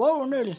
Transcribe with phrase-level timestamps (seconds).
[0.00, 0.56] Wow, Nel.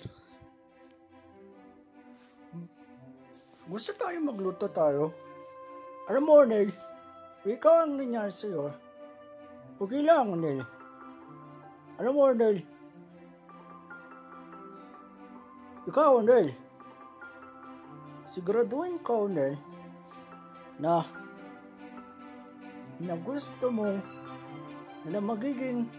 [3.66, 5.17] Gusto tayo magluto tayo.
[6.06, 6.70] Alam mo, Nel,
[7.49, 8.69] ikaw ang nangyari sa'yo.
[9.81, 10.62] Okay lang, Nel.
[11.97, 12.62] Alam mo, Nel.
[15.89, 16.53] Ikaw, Nel.
[18.21, 19.58] Siguraduhin ko, Nel,
[20.77, 21.02] na
[23.02, 23.89] na gusto mo
[25.09, 25.89] na magiging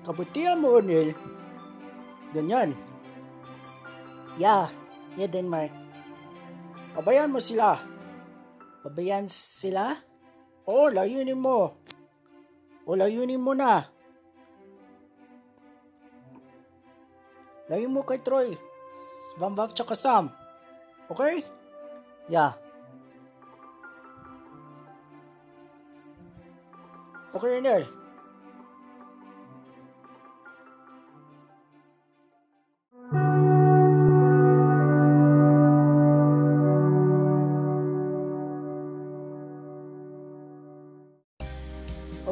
[0.00, 1.12] kabutihan mo, Nel.
[2.30, 2.78] Ganyan.
[4.38, 4.70] Yeah,
[5.18, 5.74] yeah, Denmark.
[6.94, 7.78] Pabayaan mo sila.
[8.86, 9.98] Pabayaan sila?
[10.70, 11.74] Oo, layunin mo.
[12.86, 13.84] O layunin mo na.
[17.66, 18.54] Layunin mo kay Troy.
[19.38, 20.30] Vamvav tsaka Sam.
[21.10, 21.42] Okay?
[22.30, 22.54] Yeah.
[27.34, 27.99] Okay, Nel.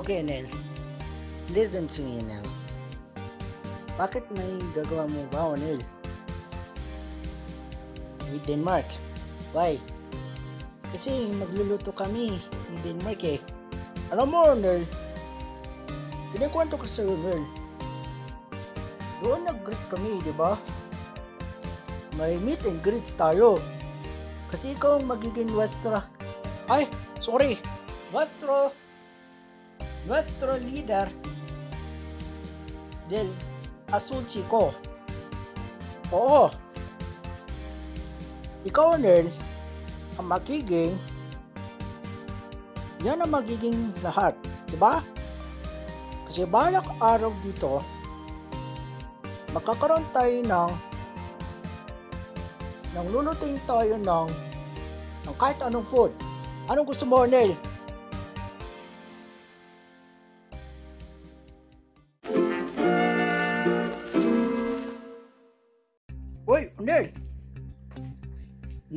[0.09, 0.49] Okay, Nel.
[1.53, 2.41] Listen to me now.
[4.01, 5.85] Bakit may gagawa mo ba, Nel?
[8.33, 8.89] With Denmark.
[9.53, 9.77] Why?
[10.89, 13.37] Kasi magluluto kami ni Denmark eh.
[14.09, 14.89] Alam mo, Nel,
[16.33, 17.45] kinikwento ko sa'yo, Nel.
[19.21, 20.57] Doon nag-greet kami, di ba?
[22.17, 23.61] May meet and greets tayo.
[24.49, 26.01] Kasi ikaw magiging Westra.
[26.65, 26.89] Ay,
[27.21, 27.61] sorry.
[28.09, 28.73] Westro.
[30.09, 31.13] Nuestro líder
[33.13, 33.29] del
[33.93, 34.73] Azul Chico.
[36.09, 36.49] Oo.
[38.65, 39.29] Ikaw, Nel,
[40.17, 40.97] ang magiging
[43.05, 44.33] yan ang magiging lahat.
[44.73, 45.05] Diba?
[46.25, 47.85] Kasi balak araw dito,
[49.53, 50.71] magkakaroon tayo ng
[52.97, 54.29] ng lulutuin tayo ng,
[55.29, 56.11] ng kahit anong food.
[56.67, 57.68] Anong gusto mo, Nel?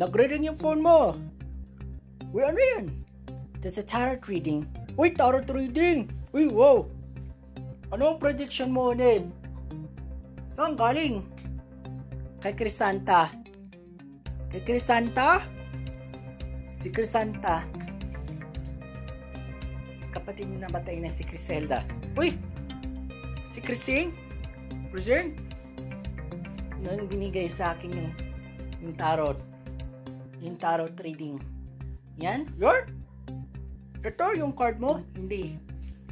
[0.02, 1.14] Nagre-ring yung phone mo.
[2.34, 2.90] Uy, ano yan?
[3.62, 4.66] This is tarot reading.
[4.98, 6.10] Uy, tarot reading!
[6.34, 6.90] Uy, wow!
[7.94, 9.30] Ano ang prediction mo, Ned?
[10.50, 11.22] Saan galing?
[12.42, 13.30] Kay Crisanta.
[14.50, 15.46] Kay Crisanta?
[16.66, 17.62] Si Crisanta.
[20.10, 21.86] Kapatid mo namatay na si Criselda.
[22.18, 22.34] Uy!
[23.54, 24.10] Si Crising?
[24.90, 25.38] Crising?
[26.82, 28.10] Nang binigay sa akin yung,
[28.82, 29.51] yung tarot.
[30.42, 31.38] Yung tarot reading.
[32.18, 32.50] Yan?
[32.58, 32.84] Yan?
[34.02, 35.06] Ito yung card mo?
[35.14, 35.54] Hindi.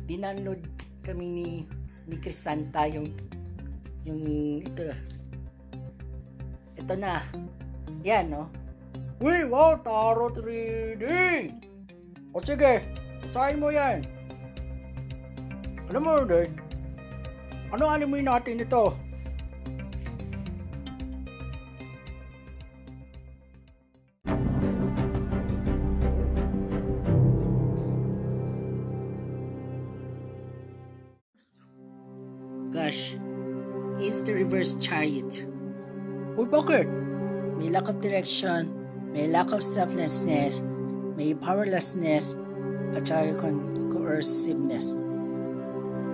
[0.05, 0.61] Dinanood
[1.01, 1.49] kami ni
[2.05, 3.09] ni Crisanta yung
[4.05, 4.21] yung
[4.61, 4.93] ito.
[6.77, 7.25] Ito na.
[8.05, 8.53] Yan, no?
[9.19, 11.59] Uy, wow, tarot reading!
[12.31, 12.87] O sige,
[13.19, 13.99] basahin mo yan.
[15.91, 16.55] Alam mo, Nerd,
[17.73, 18.95] ano alimuin natin ito?
[32.89, 33.13] Gosh,
[34.01, 35.45] it's the reverse chariot.
[36.33, 36.89] Uy, bakit?
[37.61, 38.73] May lack of direction,
[39.13, 40.65] may lack of selflessness,
[41.13, 42.33] may powerlessness,
[42.97, 44.97] at saka con- coerciveness.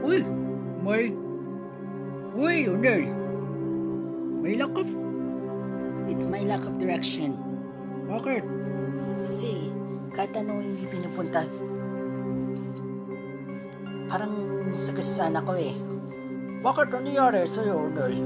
[0.03, 0.19] Uy,
[0.83, 1.15] may...
[2.35, 3.07] Uy, Unel.
[4.43, 4.91] May lack of...
[6.11, 7.39] It's my lack of direction.
[8.11, 8.43] Bakit?
[9.23, 9.71] Kasi,
[10.11, 11.47] kahit ano hindi pinupunta,
[14.11, 14.35] parang
[14.75, 15.94] sagasaan ako eh.
[16.65, 18.25] Bakit ano nangyari sa'yo, Nel?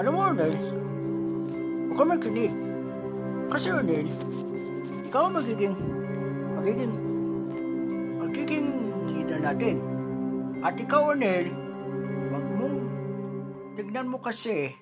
[0.00, 0.56] Alam mo, Nel,
[1.92, 2.54] huwag ka makinig.
[3.52, 4.08] Kasi, Nel,
[5.04, 5.76] ikaw ang magiging,
[6.56, 6.94] magiging,
[8.24, 8.68] magiging
[9.12, 9.76] leader natin.
[10.64, 11.52] At ikaw, Nel,
[12.32, 12.78] wag mong,
[13.76, 14.72] tignan mo kasi.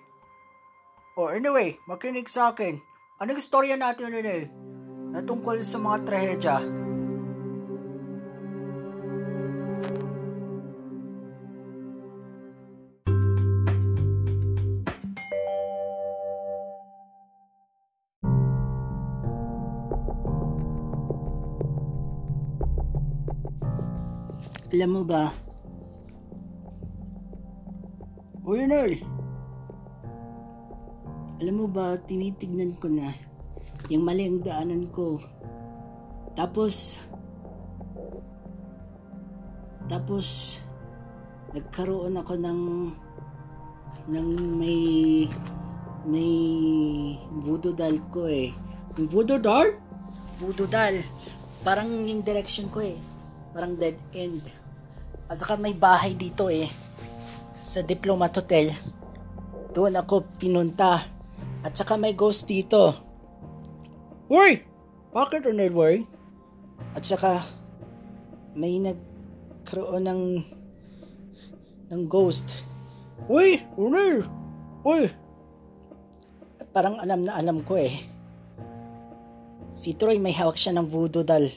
[1.18, 2.78] O anyway, makinig sa akin.
[3.18, 4.46] Anong istorya natin, Nel?
[5.10, 6.75] Na tungkol sa mga trahedya.
[24.76, 25.32] Alam mo ba?
[28.44, 29.00] Uy, Nel.
[31.40, 33.08] Alam mo ba, tinitignan ko na
[33.88, 35.16] yung mali ang daanan ko.
[36.36, 37.00] Tapos,
[39.88, 40.60] tapos,
[41.56, 42.60] nagkaroon ako ng
[44.12, 44.28] ng
[44.60, 44.80] may
[46.04, 46.32] may
[47.32, 48.52] voodoo doll ko eh.
[49.00, 49.72] Yung voodoo doll?
[50.36, 51.00] Voodoo doll.
[51.64, 53.00] Parang yung direction ko eh.
[53.56, 54.65] Parang dead end.
[55.26, 56.70] At saka may bahay dito eh.
[57.58, 58.70] Sa Diplomat Hotel.
[59.74, 61.02] Doon ako pinunta.
[61.66, 62.94] At saka may ghost dito.
[64.30, 64.62] Uy!
[65.10, 66.02] Bakit Ronald Worry?
[66.94, 67.42] At saka
[68.54, 70.22] may nagkaroon ng
[71.90, 72.54] ng ghost.
[73.26, 73.58] Uy!
[73.74, 74.30] Ronald!
[74.86, 75.10] Uy!
[76.62, 77.94] At parang alam na alam ko eh.
[79.76, 81.50] Si Troy may hawak siya ng voodoo doll.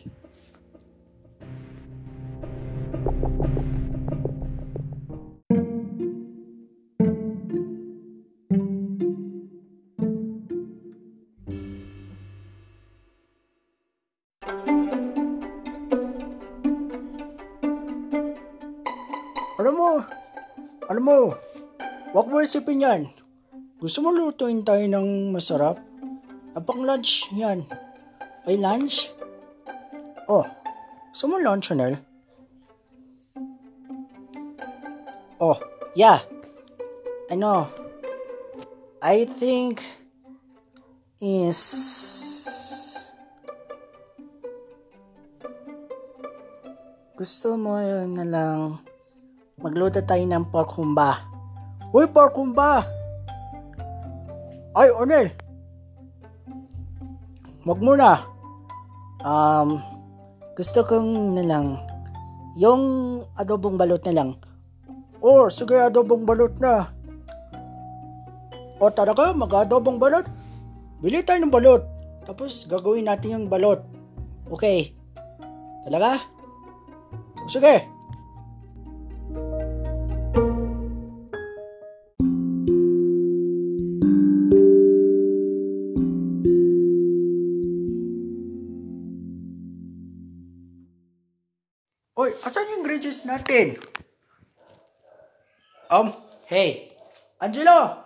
[19.60, 19.92] Alam mo,
[20.88, 21.36] alam mo,
[22.16, 23.02] wag mo isipin yan.
[23.76, 25.76] Gusto mo lutuin tayo ng masarap?
[26.56, 27.68] Apang lunch yan.
[28.48, 29.12] Ay lunch?
[30.32, 30.48] Oh,
[31.12, 32.00] gusto mo lunch, Nel?
[35.44, 35.60] Oh,
[35.92, 36.24] yeah.
[37.28, 37.68] Ano,
[39.04, 39.84] I think
[41.20, 41.60] is
[47.20, 47.76] gusto mo
[48.08, 48.89] na lang
[49.60, 51.20] magluto tayo ng pork humba.
[51.92, 52.88] Uy, pork humba!
[54.72, 55.36] Ay, Ornel!
[57.68, 58.24] Wag muna.
[59.20, 59.84] Um,
[60.56, 61.76] gusto kong na lang,
[62.56, 62.84] yung
[63.36, 64.30] adobong balot na lang.
[65.20, 66.88] Oh, sige, adobong balot na.
[68.80, 70.24] O talaga, mag-adobong balot?
[71.04, 71.84] Bili tayo ng balot.
[72.24, 73.84] Tapos gagawin natin yung balot.
[74.48, 74.96] Okay.
[75.84, 76.24] Talaga?
[77.52, 77.99] Sige.
[93.10, 93.68] Ingredients natin?
[95.90, 96.14] Um,
[96.46, 96.94] hey,
[97.42, 97.98] Angelo!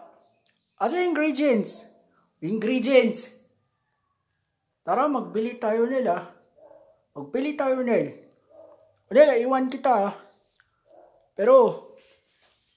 [0.80, 1.92] Yung ingredients?
[2.40, 3.36] Ingredients!
[4.88, 6.32] Tara, magbili tayo nila.
[7.12, 8.16] Magbili tayo nila.
[9.12, 9.92] Wala, iwan kita.
[9.92, 10.16] ah.
[11.36, 11.92] Pero,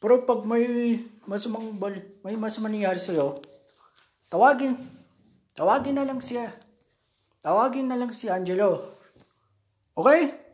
[0.02, 0.99] pero pag may
[1.31, 1.94] masamang bal,
[2.26, 3.38] may masamang nangyari sa'yo,
[4.26, 4.75] tawagin,
[5.55, 6.50] tawagin na lang siya.
[7.38, 8.82] Tawagin na lang si Angelo.
[9.94, 10.45] Okay?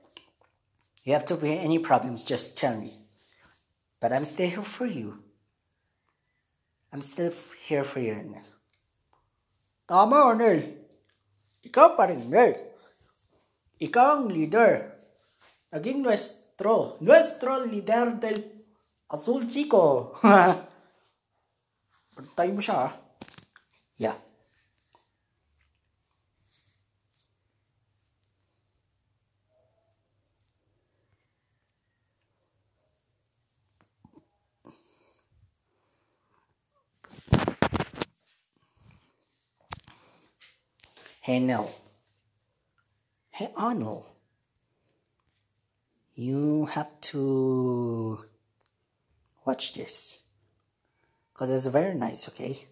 [1.03, 2.95] You have to be any problems, just tell me.
[4.01, 5.19] But I'm still here for you.
[6.93, 7.33] I'm still
[7.67, 8.47] here for you, Arnel.
[9.89, 10.63] Tama, Arnel.
[11.67, 12.55] Ikaw pa rin, Arnel.
[13.83, 14.95] Ikaw ang leader.
[15.75, 18.39] Naging nuestro, nuestro leader del
[19.11, 20.15] Azul Chico.
[22.15, 22.93] Pantay mo siya, ah.
[23.99, 24.19] Yeah.
[41.25, 41.71] Hey, Nell.
[43.31, 44.07] Hey, Arnold.
[46.15, 48.25] You have to
[49.47, 50.25] watch this.
[51.33, 52.67] Because it's very nice, okay?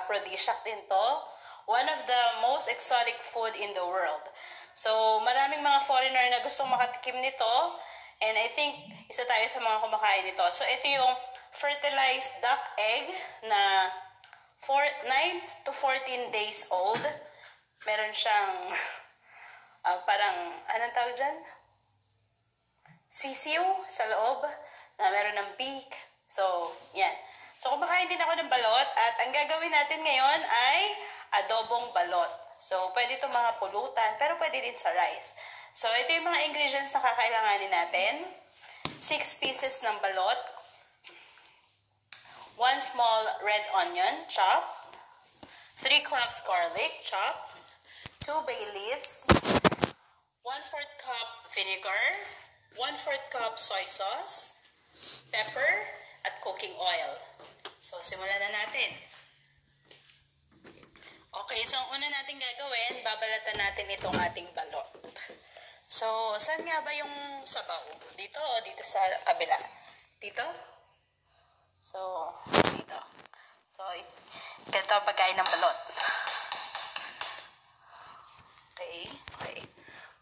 [0.00, 0.20] Tuhod.
[0.20, 1.06] Aphrodisiac din to.
[1.68, 4.24] One of the most exotic food in the world.
[4.74, 7.54] So, maraming mga foreigner na gustong makatikim nito.
[8.20, 8.76] And I think
[9.08, 10.44] isa tayo sa mga kumakain nito.
[10.50, 11.14] So, ito yung
[11.52, 13.06] fertilized duck egg
[13.46, 13.90] na
[14.60, 17.02] for 9 to 14 days old.
[17.86, 18.72] Meron siyang
[19.86, 21.38] ah, parang, anong tawag dyan?
[23.10, 24.46] Sisiw sa loob
[24.98, 25.90] na meron ng beak.
[26.30, 27.29] So, yan.
[27.60, 30.80] So, kumakain din ako ng balot at ang gagawin natin ngayon ay
[31.44, 32.32] adobong balot.
[32.56, 35.36] So, pwede ito mga pulutan, pero pwede din sa rice.
[35.76, 38.14] So, ito yung mga ingredients na kakailanganin natin.
[38.96, 40.40] 6 pieces ng balot,
[42.56, 44.96] 1 small red onion, chop,
[45.84, 47.44] 3 cloves garlic, chop,
[48.24, 52.04] 2 bay leaves, 1 4 cup vinegar,
[52.80, 54.64] 1 4 cup soy sauce,
[55.28, 57.12] pepper, at cooking oil.
[57.80, 58.92] So, simulan na natin.
[61.32, 64.84] Okay, so ang una natin gagawin, babalatan natin itong ating balot.
[65.88, 67.80] So, saan nga ba yung sabaw?
[68.20, 69.56] Dito o dito sa kabila?
[70.20, 70.44] Dito?
[71.80, 72.28] So,
[72.76, 73.00] dito.
[73.72, 74.16] So, it-
[74.68, 75.78] ganito ang pagkain ng balot.
[78.76, 79.08] Okay,
[79.40, 79.58] okay.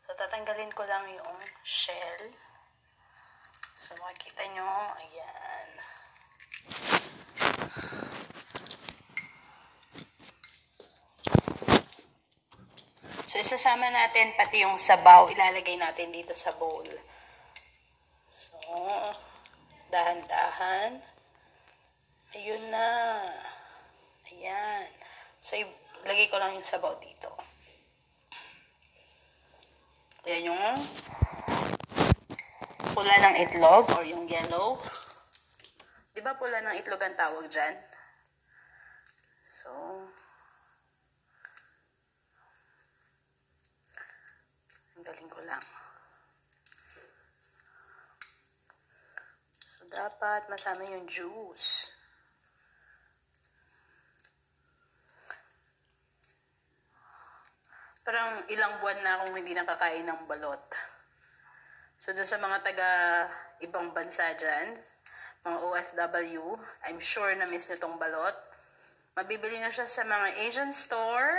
[0.07, 2.23] So, tatanggalin ko lang yung shell.
[3.83, 5.78] So, makikita nyo, ayan.
[13.39, 15.31] So, isasama natin pati yung sabaw.
[15.31, 16.83] Ilalagay natin dito sa bowl.
[18.27, 18.59] So,
[19.95, 20.99] dahan-dahan.
[22.35, 22.91] Ayun na.
[24.35, 24.91] Ayan.
[25.39, 25.55] So,
[26.03, 27.31] ilagay ko lang yung sabaw dito.
[30.27, 30.59] Ayan yung
[32.91, 34.83] pula ng itlog or yung yellow.
[36.11, 37.79] Di ba pula ng itlog ang tawag dyan?
[39.47, 39.71] So,
[45.09, 45.65] Tanggalin ko lang.
[49.63, 51.93] So, dapat masama yung juice.
[58.09, 60.65] Parang ilang buwan na akong hindi nakakain ng balot.
[62.01, 62.91] So, dun sa mga taga
[63.61, 64.81] ibang bansa dyan,
[65.45, 66.57] mga OFW,
[66.89, 68.33] I'm sure na miss nyo tong balot.
[69.13, 71.37] Mabibili na siya sa mga Asian store.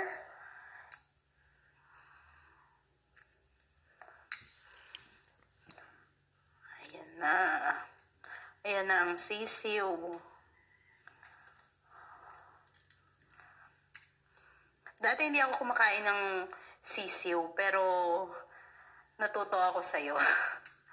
[6.86, 7.34] Ayan na.
[8.80, 9.92] Ayan na ang sisiw.
[15.04, 16.48] Dati hindi ako kumakain ng
[16.80, 17.84] sisiw, pero
[19.20, 20.16] natuto ako sa'yo.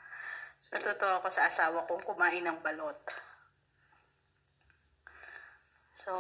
[0.75, 2.99] natuto ako sa asawa kong kumain ng balot.
[5.95, 6.11] So,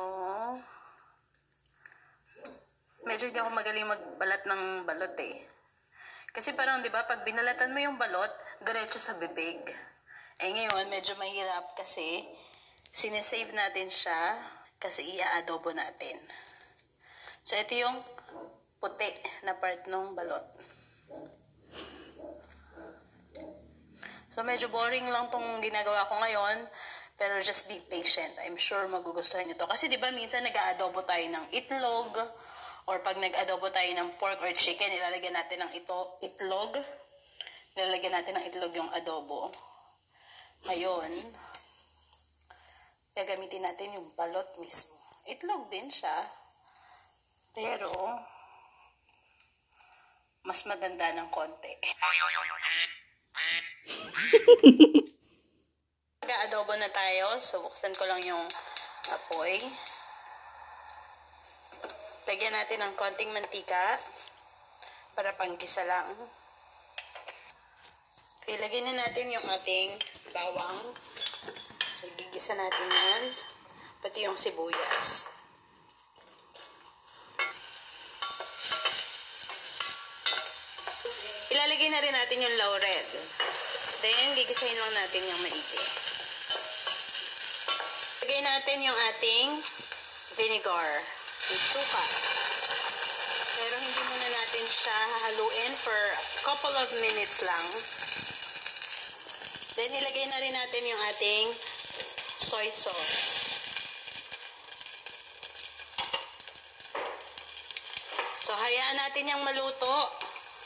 [3.11, 5.42] medyo hindi ako magaling magbalat ng balot eh.
[6.30, 8.30] Kasi parang, di ba, pag binalatan mo yung balot,
[8.62, 9.66] diretso sa bibig.
[10.37, 12.25] Eh ngayon, medyo mahirap kasi
[12.93, 14.37] sinesave natin siya
[14.76, 16.21] kasi ia-adobo natin.
[17.40, 17.97] So, ito yung
[18.76, 19.09] puti
[19.49, 20.45] na part ng balot.
[24.37, 26.69] So, medyo boring lang tong ginagawa ko ngayon.
[27.16, 28.37] Pero just be patient.
[28.45, 29.64] I'm sure magugustuhan nyo to.
[29.64, 32.12] Kasi di ba minsan nag-aadobo tayo ng itlog
[32.93, 36.76] or pag nag-adobo tayo ng pork or chicken, ilalagyan natin ng ito, itlog.
[37.73, 39.49] Nilalagyan natin ng itlog yung adobo.
[40.64, 41.12] Ngayon,
[43.12, 44.96] gagamitin natin yung balot mismo.
[45.28, 46.16] Itlog din siya.
[47.52, 47.92] Pero,
[50.46, 51.75] mas maganda ng konti.
[56.22, 57.36] Mag-adobo na tayo.
[57.42, 58.48] So, buksan ko lang yung
[59.12, 59.60] apoy.
[62.26, 63.98] Lagyan natin ng konting mantika
[65.14, 66.10] para panggisa lang.
[68.46, 69.98] Ilagay na natin yung ating
[70.30, 70.78] bawang.
[71.98, 73.22] So, gigisa natin yan.
[73.98, 75.34] Pati yung sibuyas.
[81.50, 83.06] Ilalagay na rin natin yung laurel.
[84.06, 85.82] Then, gigisahin lang natin yung maigi.
[88.22, 89.48] Lagay natin yung ating
[90.38, 90.90] vinegar,
[91.50, 92.04] yung suka.
[93.58, 97.66] Pero hindi muna natin siya hahaluin for a couple of minutes lang.
[99.87, 101.47] Then, ilagay na rin natin yung ating
[102.43, 103.23] soy sauce.
[108.43, 110.11] So, hayaan natin yung maluto.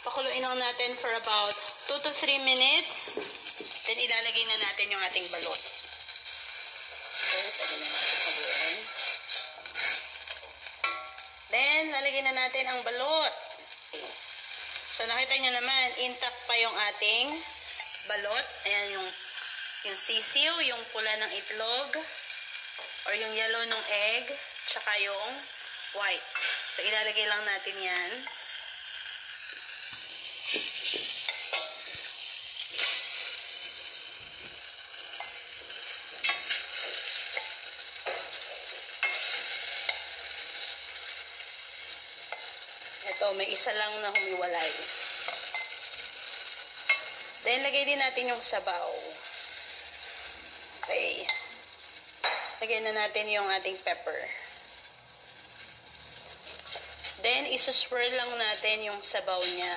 [0.08, 3.20] Pakuluin lang natin for about 2 to 3 minutes.
[3.84, 5.60] Then, ilalagay na natin yung ating balot.
[11.52, 13.34] Then, lalagyan na natin ang balot.
[14.96, 17.59] So, nakita nyo naman, intact pa yung ating
[18.08, 18.46] balot.
[18.68, 19.08] Ayan yung,
[19.90, 21.90] yung sisiw, yung pula ng itlog,
[23.08, 24.24] or yung yellow ng egg,
[24.68, 25.32] tsaka yung
[25.96, 26.28] white.
[26.70, 28.10] So, ilalagay lang natin yan.
[43.10, 44.99] Ito, may isa lang na humiwalay.
[47.50, 48.90] Then, lagay din natin yung sabaw.
[50.86, 51.26] Okay.
[52.62, 54.22] Lagyan na natin yung ating pepper.
[57.26, 59.74] Then, isuswirl lang natin yung sabaw niya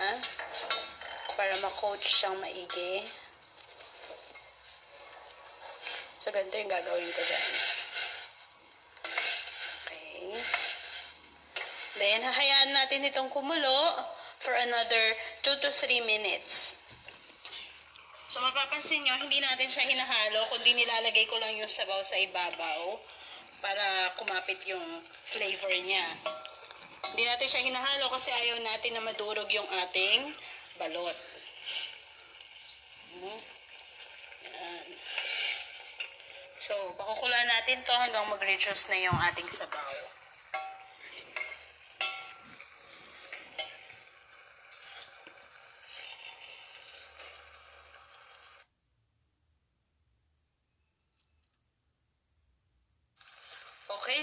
[1.33, 3.01] para ma-coat siyang maigi.
[6.21, 7.45] So, ganito yung gagawin ko dyan.
[9.81, 10.21] Okay.
[11.97, 13.97] Then, hahayaan natin itong kumulo
[14.37, 16.82] for another 2 to 3 minutes.
[18.33, 22.97] So, mapapansin nyo, hindi natin siya hinahalo, kundi nilalagay ko lang yung sabaw sa ibabaw
[23.61, 26.01] para kumapit yung flavor niya.
[27.13, 30.33] Hindi natin siya hinahalo kasi ayaw natin na madurog yung ating
[30.81, 31.17] balot.
[33.21, 33.39] Hmm.
[36.57, 39.93] So, pakukulaan natin to hanggang mag-reduce na yung ating sabaw.
[54.03, 54.19] Okay,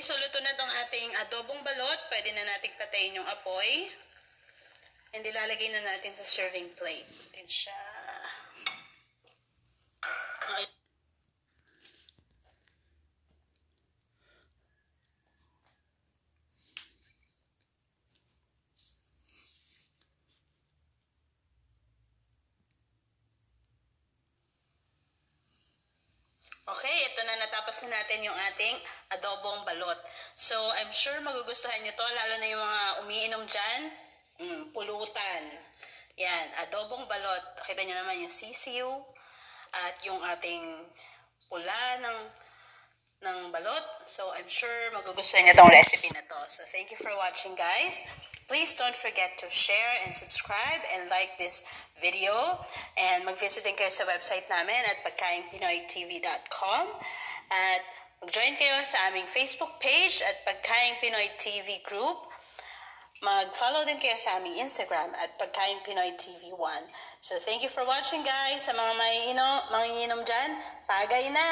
[0.61, 2.01] tong ating adobong balot.
[2.13, 3.89] Pwede na nating patayin yung apoy.
[5.17, 7.09] And ilalagay na natin sa serving plate.
[7.09, 7.81] Natin siya.
[10.53, 10.69] Ay.
[26.71, 27.35] Okay, ito na
[27.71, 28.77] natapos na natin yung ating
[29.15, 29.99] adobong balot.
[30.35, 33.81] So, I'm sure magugustuhan nyo to, lalo na yung mga umiinom dyan.
[34.43, 35.43] Mm, pulutan.
[36.19, 37.45] Yan, adobong balot.
[37.63, 38.91] Kita nyo naman yung sisiw
[39.71, 40.83] at yung ating
[41.47, 42.19] pula ng
[43.23, 43.87] ng balot.
[44.11, 46.41] So, I'm sure magugustuhan nyo tong recipe na to.
[46.51, 48.03] So, thank you for watching, guys.
[48.51, 51.63] Please don't forget to share and subscribe and like this
[52.03, 52.35] video.
[52.99, 56.99] And mag-visit din kayo sa website namin at pagkaingpinoytv.com.
[57.51, 57.83] At
[58.23, 62.31] mag-join kayo sa aming Facebook page at Pagkaing Pinoy TV group.
[63.21, 66.89] Mag-follow din kayo sa aming Instagram at Pagkaing Pinoy TV 1.
[67.21, 68.65] So, thank you for watching, guys.
[68.65, 70.51] Sa mga may ino, mga inom dyan,
[70.89, 71.49] tagay na!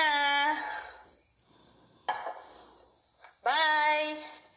[3.45, 4.48] Bye!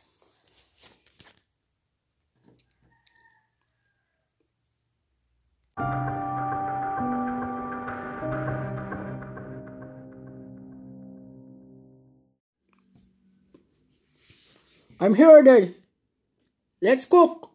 [15.01, 15.75] I'm here then.
[16.81, 17.50] Let's cook.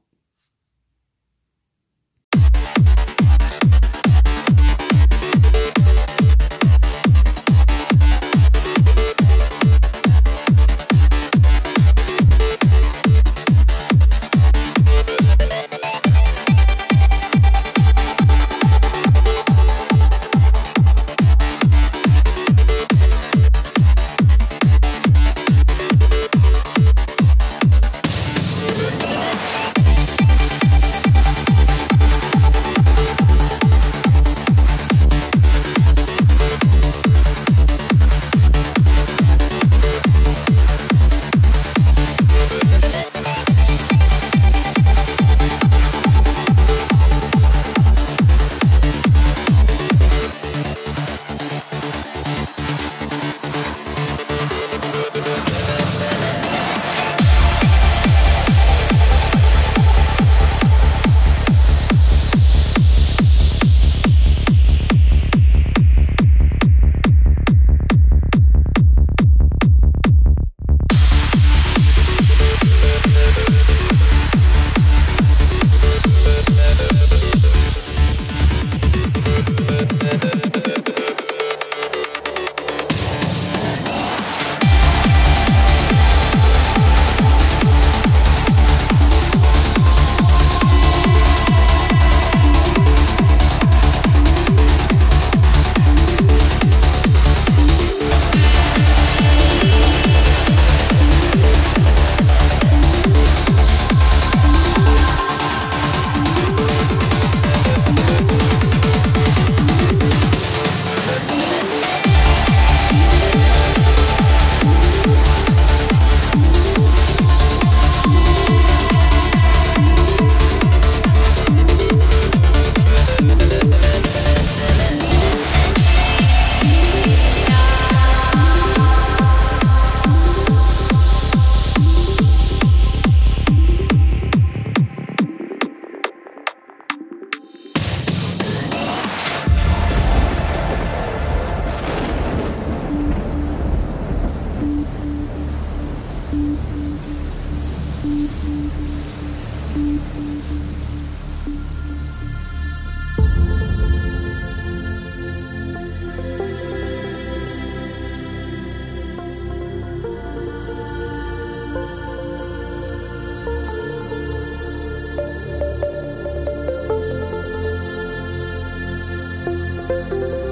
[169.89, 170.46] 嗯。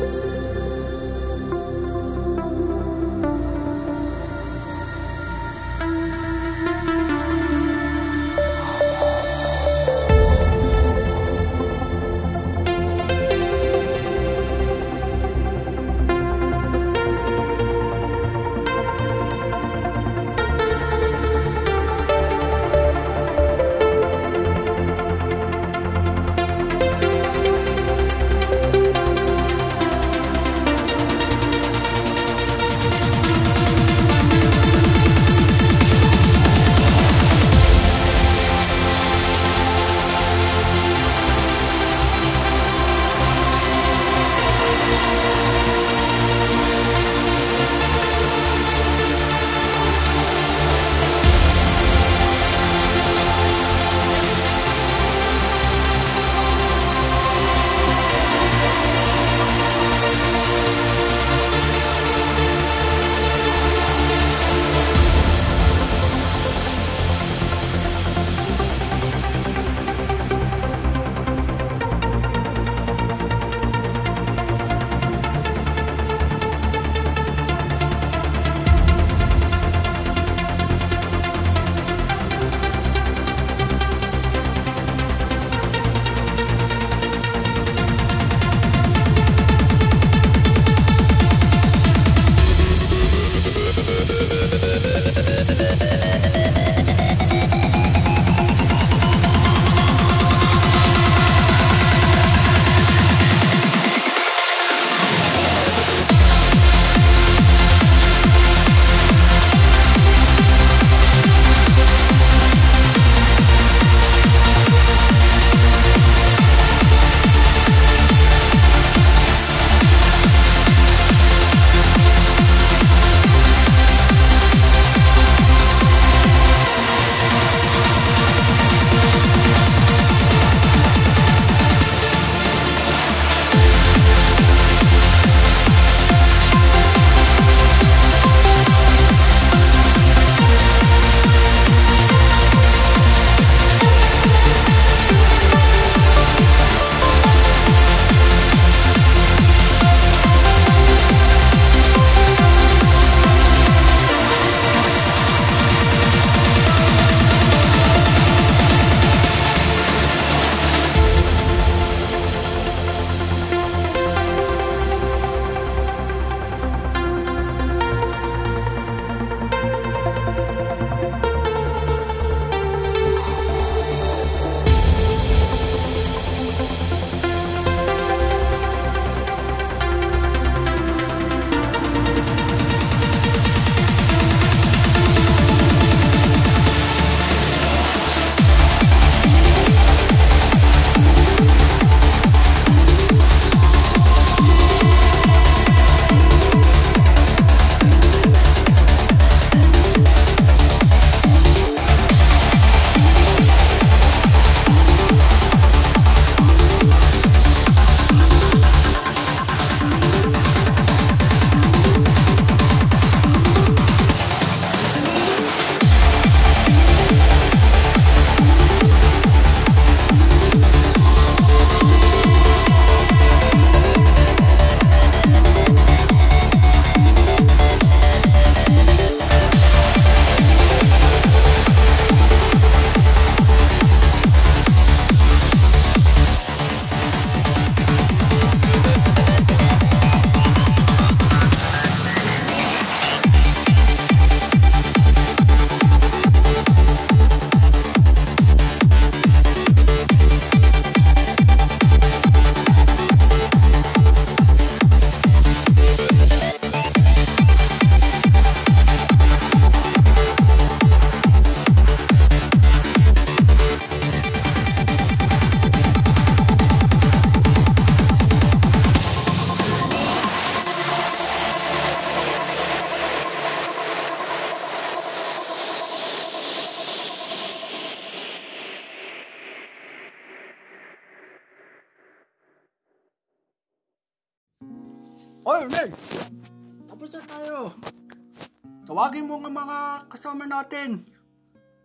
[289.44, 289.78] Ng mga
[290.09, 291.04] kasama natin.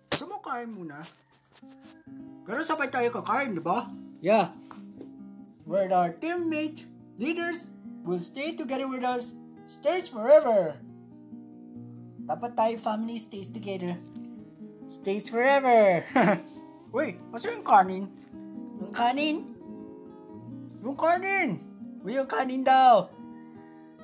[0.08, 1.04] Gusto mo kain muna?
[2.48, 3.92] Pero sabay tayo kakain, di ba?
[4.24, 4.56] Yeah.
[5.68, 6.90] We're our teammate.
[7.20, 7.68] leaders
[8.08, 9.36] will stay together with us,
[9.68, 10.80] stays forever.
[12.24, 14.00] Dapat tayo family stays together.
[14.88, 16.08] Stays forever.
[16.96, 18.08] Uy, asa yung kanin?
[18.80, 19.38] Yung kanin?
[20.80, 21.60] Yung kanin!
[22.02, 23.12] Uy, yung kanin daw.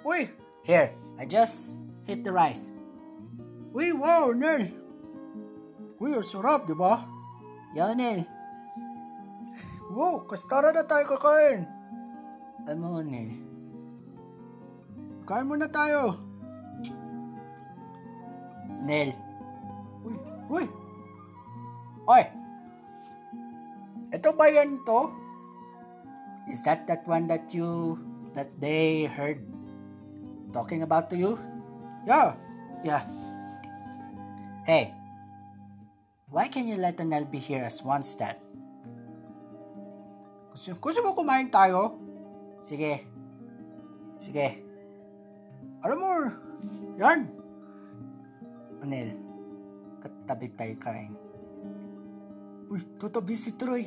[0.04, 0.28] Uy,
[0.68, 2.75] here, I just hit the rice.
[3.76, 4.72] Uy, wow, Nel.
[6.00, 7.04] Uy, ang sarap, di ba?
[7.76, 8.24] Yan, Nel.
[9.92, 11.68] Wow, kastara na tayo kakain.
[12.72, 13.36] Ano, Nel?
[15.28, 16.16] Kain muna tayo.
[18.88, 19.12] Nel.
[20.08, 20.16] Uy,
[20.48, 20.66] uy.
[22.08, 22.24] Oy.
[24.16, 25.12] Ito ba yan to?
[26.48, 28.00] Is that that one that you,
[28.32, 29.44] that they heard
[30.56, 31.36] talking about to you?
[32.08, 32.40] Yeah.
[32.80, 33.04] Yeah.
[34.66, 34.90] Hey.
[36.34, 38.42] Why can you let Nel be here as one stat?
[40.50, 42.02] Gusto, gusto mo kumain tayo?
[42.58, 43.06] Sige.
[44.18, 44.66] Sige.
[45.86, 46.12] Alam mo,
[46.98, 47.30] yan.
[48.82, 49.14] Anel,
[50.02, 51.14] katabi tayo kain.
[52.66, 53.86] Uy, tatabi si Troy.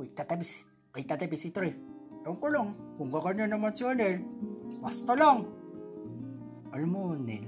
[0.00, 0.64] Uy, tatabi si...
[0.96, 1.76] Uy, tatabi si Troy.
[2.24, 4.24] Ewan ko lang, kung kakanya naman si Anel,
[4.80, 5.44] basta lang.
[6.72, 7.44] Alam mo, Nel.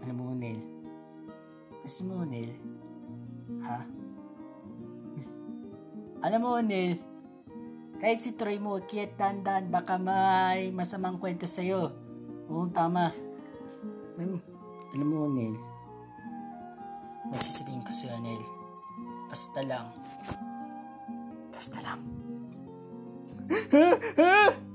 [0.00, 0.69] Alam mo, Nel.
[1.80, 2.52] Gusto mo, Nel?
[3.64, 3.78] Ha?
[6.20, 7.00] Alam mo, Nel,
[8.00, 11.92] kahit si Troy mo, kiyat dandan, baka may masamang kwento sa'yo.
[12.48, 13.12] Oo, tama.
[14.16, 14.28] May,
[14.96, 15.56] alam mo, Nel,
[17.28, 18.42] may sasabihin ko sa'yo, Nel.
[19.28, 19.86] Basta lang.
[21.52, 22.00] Basta lang.